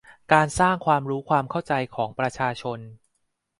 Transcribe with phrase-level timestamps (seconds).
[0.33, 2.79] การสร้างความรู้ความเข้าใจของประชาชน